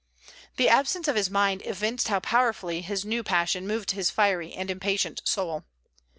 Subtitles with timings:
[0.57, 4.71] The absence of his mind evinced how powerfully his new passion moved his fiery and
[4.71, 5.63] impatient soul.